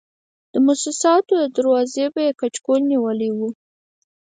[0.51, 3.39] د موسساتو دروازې ته به یې کچکول نیولی و.